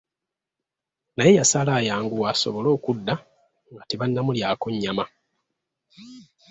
Naye 1.15 1.31
yasala 1.39 1.71
ayanguwa 1.79 2.25
asobole 2.33 2.69
okudda 2.77 3.13
nga 3.71 3.83
tebannamulyako 3.89 4.65
nnyama. 4.73 5.05